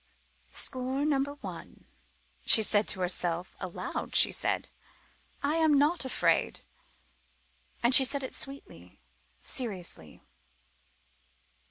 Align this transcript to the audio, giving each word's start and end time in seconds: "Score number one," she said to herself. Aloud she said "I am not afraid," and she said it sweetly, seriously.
"Score 0.51 1.05
number 1.05 1.35
one," 1.41 1.85
she 2.43 2.63
said 2.63 2.87
to 2.87 3.01
herself. 3.01 3.55
Aloud 3.59 4.15
she 4.15 4.31
said 4.31 4.71
"I 5.43 5.57
am 5.57 5.75
not 5.75 6.05
afraid," 6.05 6.61
and 7.83 7.93
she 7.93 8.03
said 8.03 8.23
it 8.23 8.33
sweetly, 8.33 8.99
seriously. 9.39 10.23